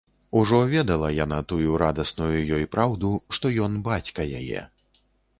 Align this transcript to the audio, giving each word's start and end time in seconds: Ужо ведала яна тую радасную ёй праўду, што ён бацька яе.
Ужо 0.39 0.59
ведала 0.69 1.09
яна 1.15 1.37
тую 1.51 1.75
радасную 1.83 2.29
ёй 2.59 2.65
праўду, 2.75 3.11
што 3.37 3.51
ён 3.67 3.77
бацька 3.89 4.25
яе. 4.39 4.63